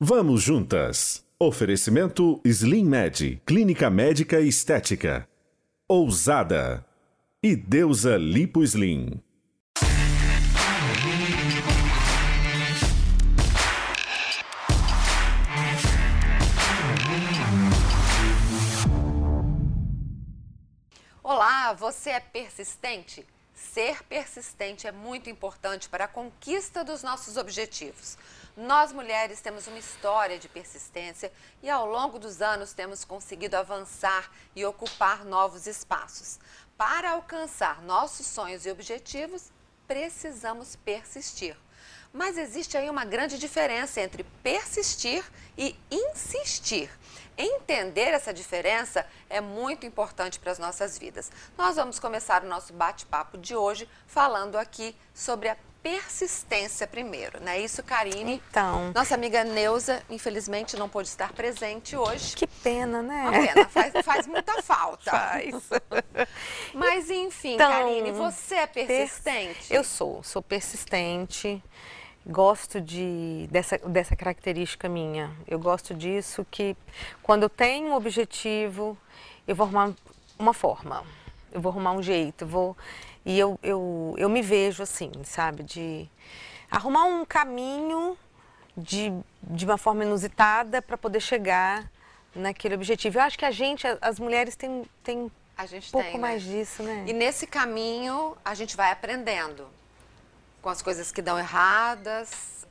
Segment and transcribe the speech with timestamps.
[0.00, 1.26] Vamos juntas.
[1.40, 5.28] Oferecimento Slim Med, Clínica Médica Estética.
[5.88, 6.86] Ousada.
[7.42, 9.20] E Deusa Lipo Slim.
[21.24, 23.26] Olá, você é persistente?
[23.52, 28.16] Ser persistente é muito importante para a conquista dos nossos objetivos.
[28.58, 31.30] Nós mulheres temos uma história de persistência
[31.62, 36.40] e ao longo dos anos temos conseguido avançar e ocupar novos espaços.
[36.76, 39.52] Para alcançar nossos sonhos e objetivos,
[39.86, 41.56] precisamos persistir.
[42.12, 45.24] Mas existe aí uma grande diferença entre persistir
[45.56, 46.90] e insistir.
[47.36, 51.30] Entender essa diferença é muito importante para as nossas vidas.
[51.56, 55.56] Nós vamos começar o nosso bate-papo de hoje falando aqui sobre a
[55.88, 58.42] persistência primeiro, não é isso, Karine?
[58.50, 58.92] Então.
[58.94, 62.36] Nossa amiga Neuza, infelizmente, não pôde estar presente hoje.
[62.36, 63.22] Que pena, né?
[63.22, 65.10] Uma pena, faz, faz muita falta.
[65.10, 65.54] Faz.
[66.74, 69.72] Mas, enfim, Então, Karine, você é persistente?
[69.72, 71.62] Eu sou, sou persistente.
[72.26, 75.34] Gosto de, dessa, dessa característica minha.
[75.46, 76.76] Eu gosto disso que
[77.22, 78.98] quando eu tenho um objetivo,
[79.46, 79.94] eu vou arrumar
[80.38, 81.02] uma forma.
[81.50, 82.76] Eu vou arrumar um jeito, vou
[83.28, 86.08] e eu, eu, eu me vejo assim, sabe, de
[86.70, 88.16] arrumar um caminho
[88.74, 89.12] de,
[89.42, 91.90] de uma forma inusitada para poder chegar
[92.34, 93.18] naquele objetivo.
[93.18, 96.20] Eu acho que a gente, as mulheres, tem, tem A gente um pouco tem, né?
[96.20, 97.04] mais disso, né?
[97.06, 99.68] E nesse caminho, a gente vai aprendendo
[100.62, 102.66] com as coisas que dão erradas,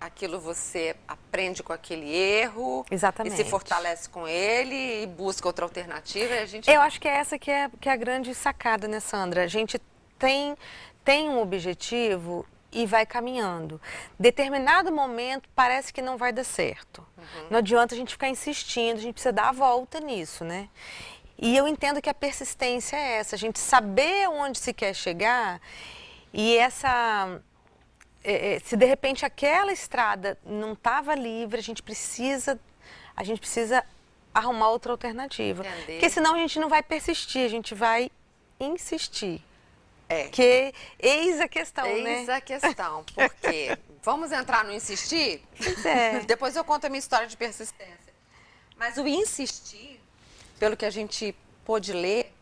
[0.00, 2.84] aquilo você aprende com aquele erro.
[2.90, 3.34] Exatamente.
[3.34, 6.70] E se fortalece com ele e busca outra alternativa e a gente...
[6.70, 9.44] Eu acho que é essa que é, que é a grande sacada, né, Sandra?
[9.44, 9.80] A gente
[10.18, 10.56] tem,
[11.04, 13.80] tem um objetivo e vai caminhando.
[14.18, 17.06] Determinado momento parece que não vai dar certo.
[17.50, 20.68] Não adianta a gente ficar insistindo, a gente precisa dar a volta nisso, né?
[21.38, 25.60] E eu entendo que a persistência é essa, a gente saber onde se quer chegar
[26.32, 27.40] e essa
[28.26, 32.58] é, é, se de repente aquela estrada não estava livre, a gente precisa,
[33.16, 33.84] a gente precisa
[34.34, 35.64] arrumar outra alternativa.
[35.64, 35.92] Entender.
[35.92, 38.10] Porque senão a gente não vai persistir, a gente vai
[38.58, 39.40] insistir.
[40.08, 40.26] É.
[40.28, 42.20] Que eis a questão, né?
[42.20, 45.40] Eis a questão, porque vamos entrar no insistir?
[45.84, 46.20] É.
[46.26, 48.12] Depois eu conto a minha história de persistência.
[48.76, 50.00] Mas o insistir,
[50.58, 51.34] pelo que a gente
[51.64, 52.32] pôde ler,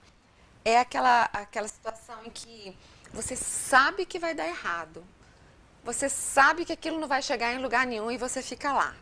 [0.65, 2.75] é aquela, aquela situação em que
[3.13, 5.05] você sabe que vai dar errado.
[5.85, 8.95] Você sabe que aquilo não vai chegar em lugar nenhum e você fica lá.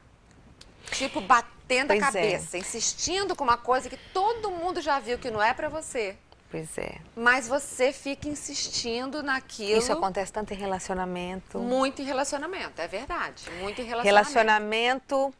[0.90, 2.10] Tipo, batendo Pois a é.
[2.10, 6.16] cabeça, insistindo com uma coisa que todo mundo já viu que não é pra você.
[6.50, 6.98] Pois é.
[7.16, 9.78] Mas você fica insistindo naquilo.
[9.78, 11.58] Isso acontece tanto em relacionamento.
[11.58, 13.48] Muito em relacionamento, é verdade.
[13.60, 14.04] Muito em relacionamento.
[14.04, 15.34] Relacionamento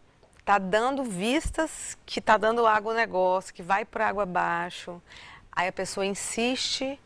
[0.45, 5.03] tá dando vistas que tá dando água ao negócio, que vai por água abaixo.
[5.51, 6.99] Aí a pessoa insiste,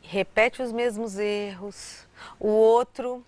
[0.00, 2.06] repete os mesmos erros,
[2.40, 3.24] o outro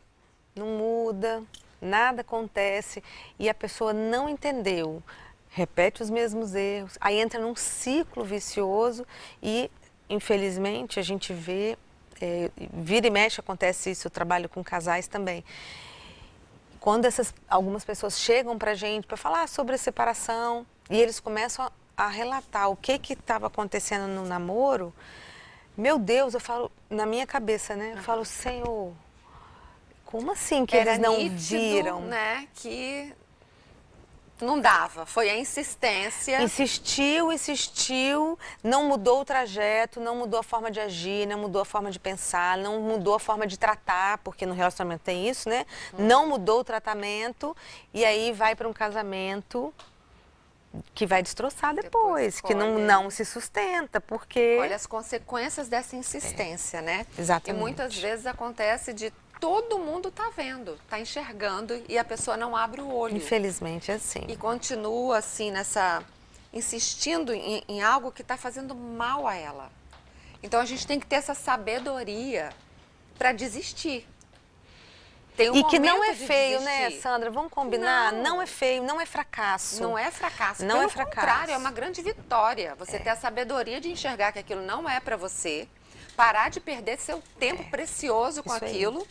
[0.56, 1.42] não muda,
[1.80, 3.02] nada acontece
[3.38, 5.02] e a pessoa não entendeu.
[5.50, 9.06] Repete os mesmos erros, aí entra num ciclo vicioso
[9.42, 9.70] e,
[10.08, 11.78] infelizmente, a gente vê,
[12.20, 15.44] é, vira e mexe acontece isso, eu trabalho com casais também
[16.86, 21.64] quando essas algumas pessoas chegam para gente para falar sobre a separação e eles começam
[21.64, 24.94] a, a relatar o que estava acontecendo no namoro,
[25.76, 27.94] meu Deus, eu falo na minha cabeça, né?
[27.96, 28.94] Eu falo, Senhor,
[30.06, 32.00] como assim que Era eles não nítido, viram?
[32.00, 33.12] né, que
[34.40, 35.06] não dava.
[35.06, 36.40] Foi a insistência.
[36.42, 41.64] Insistiu, insistiu, não mudou o trajeto, não mudou a forma de agir, não mudou a
[41.64, 45.66] forma de pensar, não mudou a forma de tratar, porque no relacionamento tem isso, né?
[45.98, 47.56] Não mudou o tratamento
[47.92, 49.72] e aí vai para um casamento
[50.94, 55.96] que vai destroçar Depois depois, que não, não se sustenta, porque Olha as consequências dessa
[55.96, 57.06] insistência, né?
[57.18, 57.56] exatamente.
[57.56, 59.10] E muitas vezes acontece de
[59.40, 63.16] todo mundo tá vendo, tá enxergando e a pessoa não abre o olho.
[63.16, 64.24] infelizmente é assim.
[64.28, 66.02] E continua assim nessa
[66.52, 69.70] insistindo em, em algo que está fazendo mal a ela.
[70.42, 72.50] Então a gente tem que ter essa sabedoria
[73.18, 74.06] para desistir.
[75.36, 76.90] Tem um E que não é de feio, né.
[76.92, 77.30] Sandra?
[77.30, 78.10] Vamos combinar?
[78.12, 78.22] Não.
[78.22, 79.82] Não, é feio, não é fracasso.
[79.82, 80.64] Não é fracasso.
[80.64, 81.16] Não Pelo é fracasso.
[81.16, 82.74] contrário, é uma grande vitória.
[82.76, 85.68] Você ter a sabedoria de enxergar que aquilo não é para você,
[86.16, 88.56] parar de perder seu tempo precioso com É.
[88.56, 89.08] Isso aí.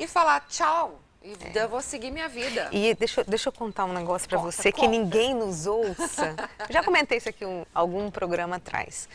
[0.00, 1.00] E falar tchau.
[1.22, 2.70] E eu vou seguir minha vida.
[2.72, 4.90] E deixa, eu- deixa eu contar um negócio para Conta, você que conta.
[4.90, 6.34] ninguém nos ouça.
[6.70, 9.06] Já comentei isso aqui um, algum programa atrás.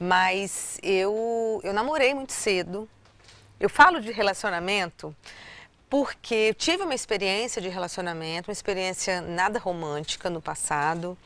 [0.00, 2.88] Mas eu, eu namorei muito cedo.
[3.60, 5.14] Eu falo de relacionamento
[5.90, 11.18] porque eu tive uma experiência de relacionamento, uma experiência nada romântica no passado.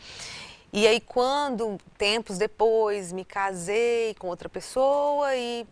[0.73, 5.65] E aí, quando, tempos depois, me casei com outra pessoa e,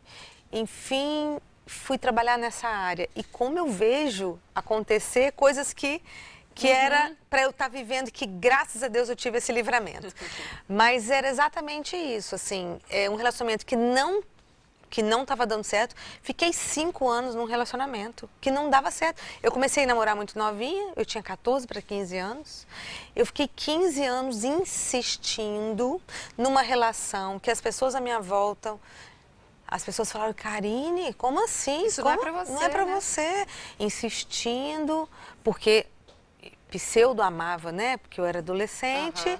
[0.52, 3.08] enfim, fui trabalhar nessa área.
[3.14, 6.02] E como eu vejo acontecer coisas que
[6.54, 6.72] que uhum.
[6.72, 10.06] era para eu estar tá vivendo, que graças a Deus eu tive esse livramento.
[10.68, 14.22] Mas era exatamente isso, assim, é um relacionamento que não
[14.94, 15.96] que não estava dando certo.
[16.22, 19.20] Fiquei cinco anos num relacionamento que não dava certo.
[19.42, 22.64] Eu comecei a namorar muito novinha, eu tinha 14 para 15 anos.
[23.16, 26.00] Eu fiquei 15 anos insistindo
[26.38, 28.78] numa relação que as pessoas à minha volta
[29.74, 31.84] as pessoas falaram, Karine, como assim?
[31.86, 32.14] Isso como?
[32.14, 32.52] não é para você.
[32.52, 32.94] Não é para né?
[32.94, 33.46] você.
[33.80, 35.08] Insistindo,
[35.42, 35.86] porque
[36.70, 37.96] pseudo amava, né?
[37.96, 39.28] Porque eu era adolescente.
[39.28, 39.38] Uhum.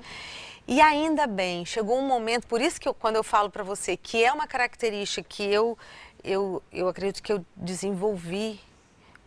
[0.67, 3.97] E ainda bem, chegou um momento, por isso que eu, quando eu falo para você
[3.97, 5.79] que é uma característica que eu,
[6.25, 8.61] eu, eu acredito que eu desenvolvi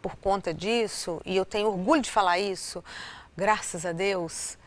[0.01, 2.83] por conta disso, e eu tenho orgulho de falar isso,
[3.35, 4.57] graças a Deus,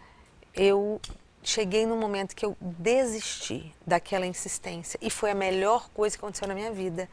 [0.55, 0.99] eu
[1.43, 6.47] cheguei num momento que eu desisti daquela insistência e foi a melhor coisa que aconteceu
[6.47, 7.09] na minha vida.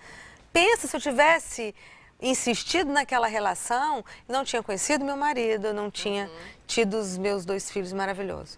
[0.51, 1.73] Pensa se eu tivesse
[2.21, 6.31] insistido naquela relação, não tinha conhecido meu marido, não tinha uhum.
[6.65, 8.57] tido os meus dois filhos maravilhosos.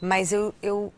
[0.00, 0.92] Mas eu, eu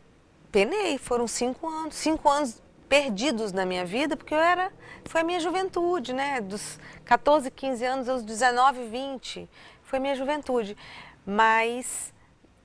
[0.51, 4.71] penei, foram cinco anos, cinco anos perdidos na minha vida, porque eu era,
[5.05, 6.41] foi a minha juventude, né?
[6.41, 9.49] Dos 14, 15 anos aos 19, 20,
[9.83, 10.77] foi a minha juventude.
[11.25, 12.13] Mas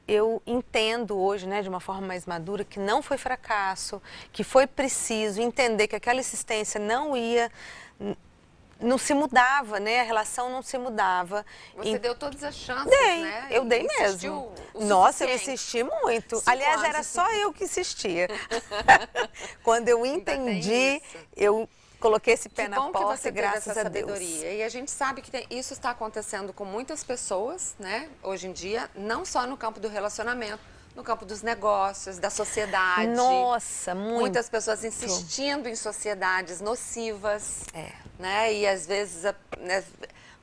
[0.08, 4.00] eu entendo hoje, né, de uma forma mais madura, que não foi fracasso,
[4.32, 7.50] que foi preciso entender que aquela insistência não ia
[8.78, 10.00] não se mudava, né?
[10.00, 11.44] A relação não se mudava.
[11.76, 11.98] Você e...
[11.98, 13.46] deu todas as chances, dei, né?
[13.50, 14.52] Eu dei mesmo.
[14.74, 16.42] Nossa, eu insisti muito.
[16.44, 18.28] Aliás, era só eu que insistia.
[19.64, 21.00] Quando eu entendi,
[21.34, 21.68] eu
[22.00, 24.18] coloquei esse pé que na porta, graças a Deus.
[24.20, 28.08] E a gente sabe que tem, isso está acontecendo com muitas pessoas, né?
[28.22, 30.60] Hoje em dia, não só no campo do relacionamento,
[30.96, 33.08] no campo dos negócios, da sociedade.
[33.08, 34.20] Nossa, muito.
[34.20, 37.64] Muitas pessoas insistindo em sociedades nocivas.
[37.74, 37.92] É.
[38.18, 38.54] Né?
[38.54, 39.22] E às vezes,
[39.58, 39.84] né?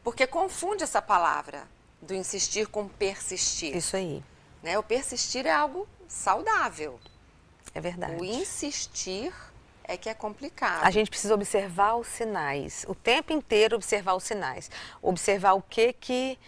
[0.03, 1.63] porque confunde essa palavra
[1.99, 3.75] do insistir com persistir.
[3.75, 4.23] Isso aí.
[4.61, 4.77] Né?
[4.77, 6.99] O persistir é algo saudável.
[7.73, 8.21] É verdade.
[8.21, 9.33] O insistir
[9.83, 10.85] é que é complicado.
[10.85, 14.69] A gente precisa observar os sinais, o tempo inteiro observar os sinais,
[15.01, 16.39] observar o que que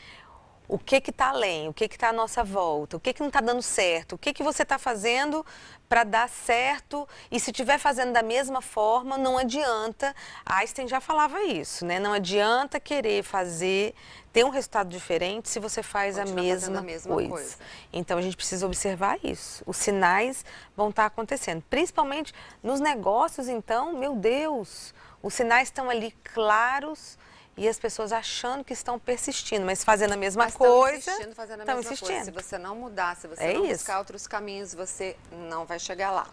[0.67, 3.19] o que que está além, o que que está à nossa volta, o que que
[3.19, 5.45] não está dando certo, o que que você está fazendo
[5.87, 10.15] para dar certo e se estiver fazendo da mesma forma, não adianta.
[10.45, 11.99] Einstein já falava isso, né?
[11.99, 13.93] Não adianta querer fazer,
[14.33, 17.29] ter um resultado diferente se você faz a mesma, a mesma, coisa.
[17.29, 17.55] coisa.
[17.93, 19.63] Então a gente precisa observar isso.
[19.65, 20.43] Os sinais
[20.75, 23.47] vão estar tá acontecendo, principalmente nos negócios.
[23.47, 27.17] Então, meu Deus, os sinais estão ali claros
[27.57, 30.97] e as pessoas achando que estão persistindo, mas fazendo a mesma mas coisa.
[30.97, 32.07] Estão insistindo, fazendo a mesma insistindo.
[32.07, 32.25] coisa.
[32.25, 33.75] Se você não mudar, se você é não isso.
[33.75, 36.27] buscar outros caminhos, você não vai chegar lá.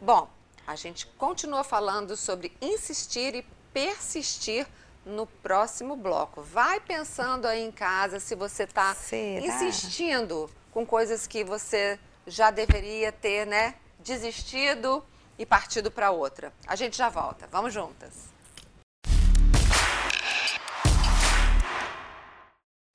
[0.00, 0.28] Bom,
[0.66, 3.42] a gente continua falando sobre insistir e
[3.72, 4.66] persistir
[5.04, 6.42] no próximo bloco.
[6.42, 8.96] Vai pensando aí em casa se você está
[9.42, 13.76] insistindo com coisas que você já deveria ter, né?
[14.00, 15.04] Desistido
[15.38, 16.52] e partido para outra.
[16.66, 17.46] A gente já volta.
[17.50, 18.33] Vamos juntas.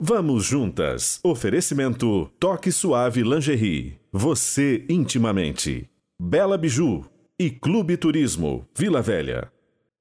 [0.01, 1.19] Vamos juntas.
[1.21, 3.99] Oferecimento Toque Suave Lingerie.
[4.13, 5.89] Você intimamente.
[6.17, 7.03] Bela Biju
[7.37, 9.51] e Clube Turismo Vila Velha.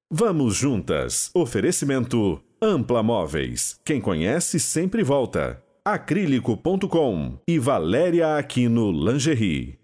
[0.09, 1.29] Vamos juntas.
[1.33, 3.77] Oferecimento Ampla Móveis.
[3.83, 5.61] Quem conhece sempre volta.
[5.83, 9.77] Acrílico.com e Valéria Aquino Lingerie.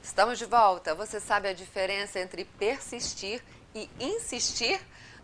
[0.00, 0.94] Estamos de volta.
[0.94, 3.42] Você sabe a diferença entre persistir
[3.74, 4.78] e insistir?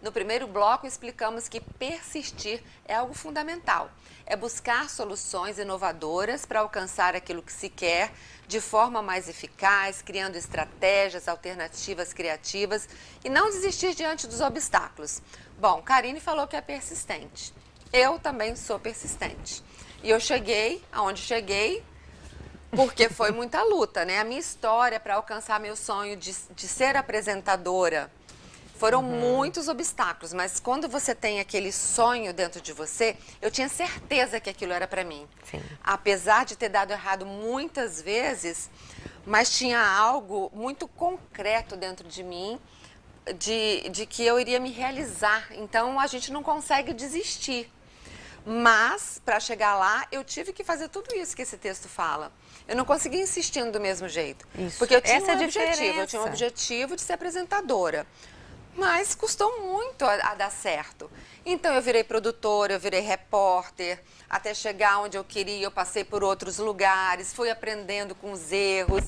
[0.04, 3.90] No primeiro bloco, explicamos que persistir é algo fundamental.
[4.26, 8.12] É buscar soluções inovadoras para alcançar aquilo que se quer
[8.46, 12.86] de forma mais eficaz, criando estratégias, alternativas criativas
[13.24, 15.22] e não desistir diante dos obstáculos.
[15.58, 17.54] Bom, Karine falou que é persistente.
[17.90, 19.64] Eu também sou persistente.
[20.02, 21.82] E eu cheguei aonde cheguei
[22.72, 24.18] porque foi muita luta, né?
[24.20, 28.12] A minha história para alcançar meu sonho de, de ser apresentadora
[28.84, 29.18] foram uhum.
[29.18, 34.50] muitos obstáculos, mas quando você tem aquele sonho dentro de você, eu tinha certeza que
[34.50, 35.26] aquilo era para mim.
[35.50, 35.62] Sim.
[35.82, 38.68] Apesar de ter dado errado muitas vezes,
[39.24, 42.60] mas tinha algo muito concreto dentro de mim
[43.38, 45.46] de, de que eu iria me realizar.
[45.52, 47.72] Então a gente não consegue desistir.
[48.44, 52.30] Mas, para chegar lá, eu tive que fazer tudo isso que esse texto fala.
[52.68, 54.46] Eu não consegui insistindo do mesmo jeito.
[54.58, 54.78] Isso.
[54.78, 56.00] Porque eu tinha Essa um é objetivo.
[56.00, 58.06] Eu tinha um objetivo de ser apresentadora.
[58.76, 61.10] Mas custou muito a, a dar certo.
[61.44, 66.24] Então eu virei produtora, eu virei repórter, até chegar onde eu queria, eu passei por
[66.24, 69.04] outros lugares, fui aprendendo com os erros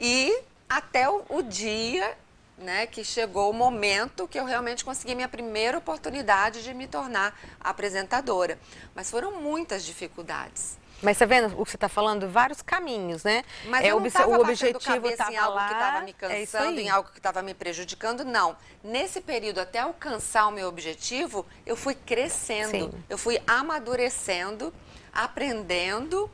[0.00, 2.16] e até o, o dia
[2.58, 7.38] né, que chegou o momento que eu realmente consegui minha primeira oportunidade de me tornar
[7.58, 8.58] apresentadora.
[8.94, 10.79] Mas foram muitas dificuldades.
[11.02, 12.28] Mas tá vendo o que você está falando?
[12.28, 13.42] Vários caminhos, né?
[13.66, 16.78] Mas é, eu não estava o objetivo estava em algo lá, que estava me cansando,
[16.78, 18.56] é em algo que estava me prejudicando, não.
[18.84, 23.04] Nesse período, até alcançar o meu objetivo, eu fui crescendo, Sim.
[23.08, 24.72] eu fui amadurecendo,
[25.12, 26.30] aprendendo.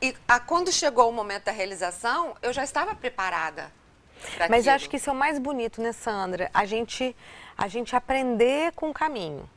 [0.00, 3.72] E a, quando chegou o momento da realização, eu já estava preparada.
[4.48, 6.50] Mas acho que isso é o mais bonito, né, Sandra?
[6.54, 7.14] A gente,
[7.56, 9.48] a gente aprender com o caminho.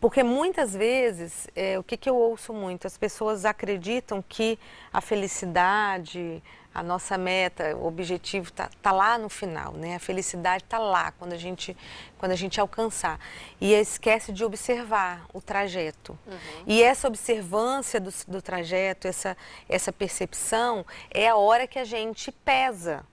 [0.00, 2.86] Porque muitas vezes, é, o que, que eu ouço muito?
[2.86, 4.58] As pessoas acreditam que
[4.92, 6.42] a felicidade,
[6.72, 9.96] a nossa meta, o objetivo está tá lá no final, né?
[9.96, 11.76] A felicidade está lá quando a gente
[12.16, 13.18] quando a gente alcançar
[13.60, 16.16] e esquece de observar o trajeto.
[16.26, 16.38] Uhum.
[16.66, 19.36] E essa observância do, do trajeto, essa
[19.68, 23.04] essa percepção é a hora que a gente pesa,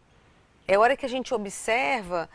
[0.67, 2.29] é a hora que a gente observa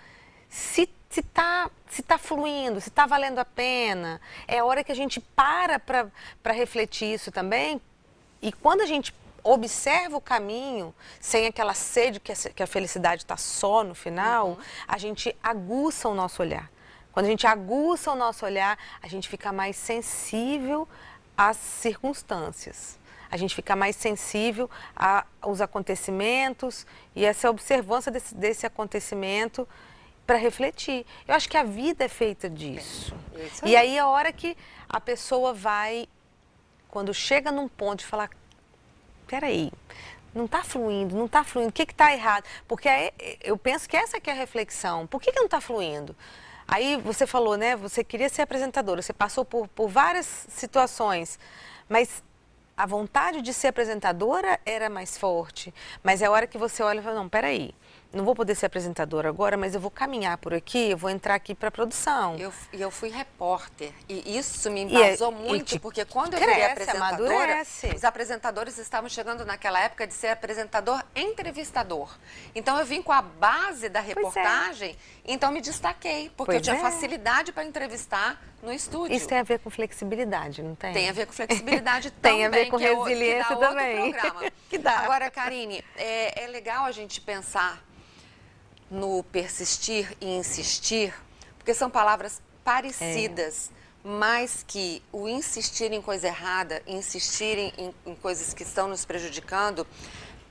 [0.49, 4.19] se se está se tá fluindo, se está valendo a pena.
[4.49, 7.81] É a hora que a gente para para refletir isso também.
[8.40, 9.14] E quando a gente
[9.45, 14.50] observa o caminho, sem aquela sede que a, que a felicidade está só no final,
[14.50, 14.57] uhum.
[14.88, 16.71] a gente aguça o nosso olhar.
[17.12, 20.88] Quando a gente aguça o nosso olhar, a gente fica mais sensível
[21.37, 22.99] às circunstâncias.
[23.31, 24.71] A gente fica mais sensível
[25.42, 29.69] aos acontecimentos e essa observância desse, desse acontecimento
[30.26, 31.05] para refletir.
[31.26, 33.14] Eu acho que a vida é feita disso.
[33.35, 33.71] É, aí.
[33.73, 34.57] E aí a hora que
[34.88, 36.09] a pessoa vai,
[36.88, 38.31] quando chega num ponto de falar,
[39.26, 39.73] peraí,
[40.35, 42.45] não está fluindo, não está fluindo, o que está errado?
[42.67, 43.11] Porque aí,
[43.43, 45.07] eu penso que essa que é a reflexão.
[45.07, 46.17] Por que, que não está fluindo?
[46.67, 47.76] Aí você falou, né?
[47.76, 51.38] Você queria ser apresentadora, você passou por, por várias situações,
[51.88, 52.23] mas
[52.76, 55.75] a vontade de ser apresentadora era mais forte.
[56.02, 57.75] Mas é a hora que você olha e fala, não, peraí,
[58.12, 61.35] não vou poder ser apresentadora agora, mas eu vou caminhar por aqui, eu vou entrar
[61.35, 62.37] aqui para produção.
[62.37, 66.37] E eu, eu fui repórter e isso me é embasou e, muito, e porque quando
[66.37, 67.87] cresce, eu virei apresentadora, amadurece.
[67.95, 72.14] os apresentadores estavam chegando naquela época de ser apresentador entrevistador.
[72.54, 74.02] Então eu vim com a base da é.
[74.02, 75.33] reportagem, é.
[75.33, 76.81] então me destaquei, porque pois eu tinha é.
[76.81, 79.16] facilidade para entrevistar no estúdio.
[79.16, 80.92] Isso tem a ver com flexibilidade, não tem?
[80.92, 82.38] Tem a ver com flexibilidade também.
[82.38, 84.14] tem a ver com resiliência é também.
[84.69, 84.99] que dá.
[84.99, 87.83] Agora, Karine, é legal a gente pensar
[88.93, 91.15] no persistir e insistir,
[91.57, 94.09] porque são palavras parecidas, é.
[94.09, 99.87] mas que o insistir em coisa errada, insistir em, em coisas que estão nos prejudicando,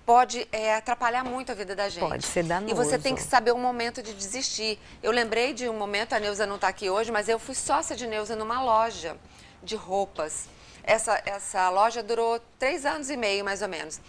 [0.04, 2.10] pode é, atrapalhar muito a vida da gente.
[2.10, 2.74] Pode ser danoso.
[2.74, 4.80] E você tem que saber o momento de desistir.
[5.04, 7.96] Eu lembrei de um momento, a Neuza não está aqui hoje, mas eu fui sócia
[7.96, 9.16] de Neuza numa loja
[9.62, 10.50] de roupas.
[10.84, 14.02] Essa, essa loja durou três anos e meio, mais ou menos.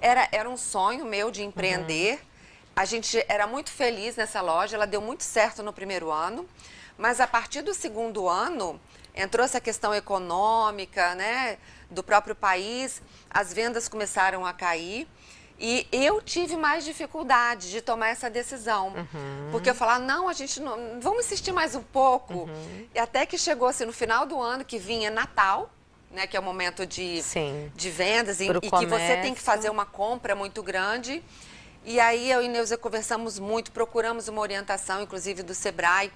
[0.00, 2.12] Era, era um sonho meu de empreender.
[2.12, 2.29] Uhum.
[2.74, 6.48] A gente era muito feliz nessa loja, ela deu muito certo no primeiro ano,
[6.96, 8.80] mas a partir do segundo ano
[9.14, 11.58] entrou essa questão econômica, né,
[11.90, 15.08] do próprio país, as vendas começaram a cair.
[15.62, 18.88] E eu tive mais dificuldade de tomar essa decisão.
[18.88, 19.48] Uhum.
[19.52, 20.98] Porque eu falava, não, a gente não.
[21.00, 22.32] Vamos insistir mais um pouco.
[22.32, 22.88] Uhum.
[22.94, 25.68] E até que chegou assim, no final do ano, que vinha Natal,
[26.10, 26.26] né?
[26.26, 27.22] Que é o momento de,
[27.74, 31.22] de vendas, e, e que você tem que fazer uma compra muito grande.
[31.84, 36.12] E aí eu e Neuza conversamos muito, procuramos uma orientação, inclusive do Sebrae,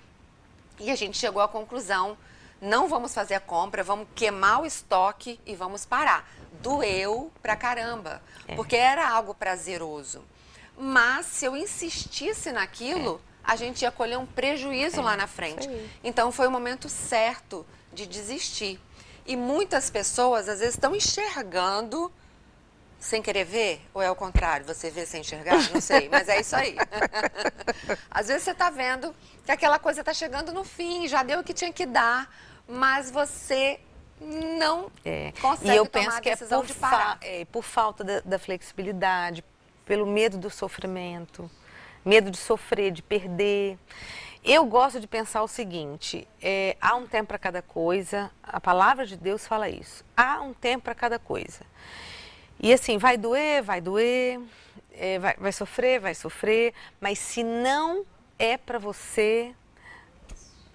[0.79, 2.17] e a gente chegou à conclusão:
[2.61, 6.29] não vamos fazer a compra, vamos queimar o estoque e vamos parar.
[6.61, 8.55] Doeu pra caramba, é.
[8.55, 10.23] porque era algo prazeroso.
[10.77, 13.53] Mas se eu insistisse naquilo, é.
[13.53, 15.03] a gente ia colher um prejuízo é.
[15.03, 15.69] lá na frente.
[16.03, 18.81] Então foi o momento certo de desistir.
[19.27, 22.13] E muitas pessoas às vezes estão enxergando
[23.05, 23.81] sem querer ver?
[23.93, 24.67] Ou é o contrário?
[24.67, 25.71] Você vê sem enxergar?
[25.71, 26.75] Não sei, mas é isso aí.
[28.11, 31.45] Às vezes você está vendo que aquela coisa está chegando no fim, já deu o
[31.45, 32.35] que tinha que dar,
[32.67, 33.79] mas você
[34.19, 35.33] não é.
[35.41, 37.19] consegue e eu tomar penso a decisão que é por de parar.
[37.21, 39.45] É, por falta da, da flexibilidade,
[39.85, 41.51] pelo medo do sofrimento,
[42.03, 43.79] medo de sofrer, de perder.
[44.43, 49.05] Eu gosto de pensar o seguinte: é, há um tempo para cada coisa, a palavra
[49.07, 50.03] de Deus fala isso.
[50.17, 51.61] Há um tempo para cada coisa.
[52.65, 54.41] E assim, vai doer, vai doer,
[54.95, 58.07] é, vai, vai sofrer, vai sofrer, mas se não
[58.39, 59.55] é para você,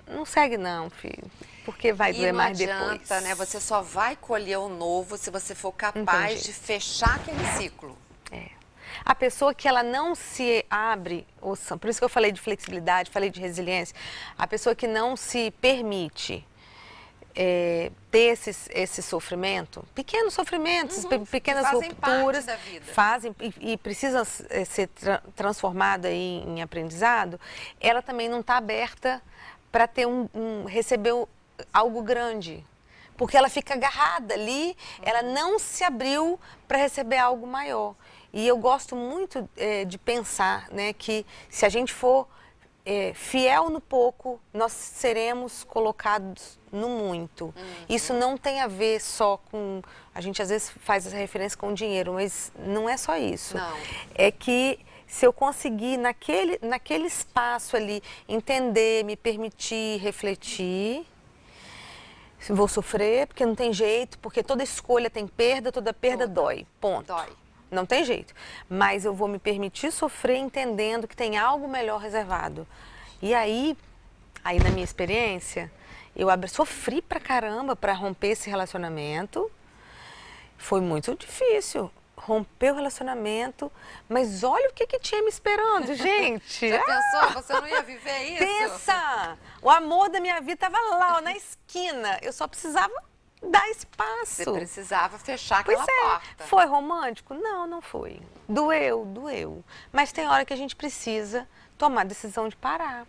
[0.08, 1.24] não segue não, filho.
[1.66, 3.24] Porque vai doer mais adianta, depois.
[3.24, 3.34] né?
[3.34, 6.46] Você só vai colher o novo se você for capaz Entendi.
[6.46, 7.98] de fechar aquele ciclo.
[8.32, 8.50] É.
[9.04, 13.32] A pessoa que ela não se abre, por isso que eu falei de flexibilidade, falei
[13.32, 13.96] de resiliência,
[14.38, 16.46] a pessoa que não se permite
[17.36, 22.46] é, ter esse, esse sofrimento, pequenos sofrimentos, uhum, pequenas fazem rupturas,
[22.94, 27.40] fazem e, e precisam é, ser tra transformada em, em, aprendizado,
[27.80, 29.22] ela também não está aberta
[29.72, 31.14] para ter um, um receber
[31.74, 32.66] algo grande,
[33.16, 37.96] porque ela fica agarrada ali, ela não se abriu para receber algo maior.
[38.32, 42.28] E eu gosto muito é, de pensar né, que se a gente for
[42.90, 47.46] é, fiel no pouco, nós seremos colocados no muito.
[47.46, 47.86] Uhum.
[47.88, 49.84] Isso não tem a ver só com.
[50.14, 53.56] A gente às vezes faz essa referência com dinheiro, mas não é só isso.
[53.56, 53.78] Não.
[54.16, 61.06] É que se eu conseguir, naquele, naquele espaço ali, entender, me permitir refletir,
[62.50, 66.66] vou sofrer, porque não tem jeito, porque toda escolha tem perda, toda perda dói.
[66.82, 67.06] Ponto.
[67.06, 67.30] Dói.
[67.72, 68.34] Não tem jeito.
[68.70, 72.68] Mas eu vou me permitir sofrer entendendo que tem algo melhor reservado.
[73.22, 73.78] E aí,
[74.44, 75.72] aí na minha experiência,
[76.16, 79.52] eu abri, sofri pra caramba para romper esse relacionamento.
[80.58, 83.72] Foi muito difícil romper o relacionamento,
[84.08, 86.70] mas olha o que, que tinha me esperando, gente.
[86.70, 87.42] Já pensou?
[87.42, 88.46] Você não ia viver isso?
[88.46, 89.38] Pensa!
[89.62, 92.20] O amor da minha vida estava lá, ó, na esquina.
[92.22, 92.94] Eu só precisava
[93.42, 94.44] dar espaço.
[94.44, 96.02] Você precisava fechar aquela pois é.
[96.02, 96.44] porta.
[96.46, 97.34] Foi romântico?
[97.34, 98.22] Não, não foi.
[98.48, 99.64] Doeu, doeu.
[99.92, 103.06] Mas tem hora que a gente precisa tomar a decisão de parar,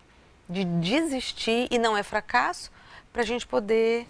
[0.48, 2.70] de desistir, e não é fracasso,
[3.12, 4.06] para a gente poder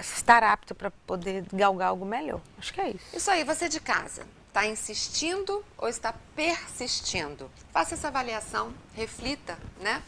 [0.00, 2.40] estar apto para poder galgar algo melhor.
[2.58, 3.16] Acho que é isso.
[3.16, 7.50] Isso aí, você de casa, está insistindo ou está persistindo?
[7.72, 10.02] Faça essa avaliação, reflita, né?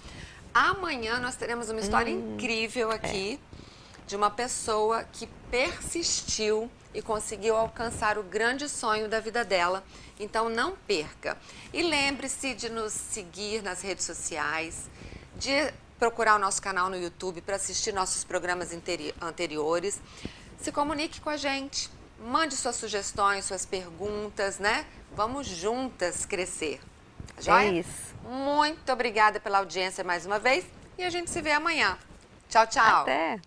[0.52, 3.47] Amanhã nós teremos uma história hum, incrível aqui é.
[4.08, 9.84] De uma pessoa que persistiu e conseguiu alcançar o grande sonho da vida dela.
[10.18, 11.36] Então não perca.
[11.72, 14.88] E lembre-se de nos seguir nas redes sociais,
[15.36, 18.70] de procurar o nosso canal no YouTube para assistir nossos programas
[19.20, 20.00] anteriores.
[20.58, 24.86] Se comunique com a gente, mande suas sugestões, suas perguntas, né?
[25.12, 26.80] Vamos juntas crescer.
[27.36, 27.68] Tá joia?
[27.68, 28.14] É isso.
[28.24, 30.64] Muito obrigada pela audiência mais uma vez
[30.96, 31.98] e a gente se vê amanhã.
[32.48, 33.02] Tchau, tchau.
[33.02, 33.38] Até.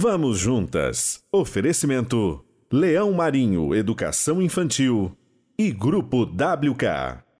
[0.00, 1.24] Vamos juntas.
[1.32, 5.10] Oferecimento: Leão Marinho Educação Infantil
[5.58, 7.27] e Grupo WK.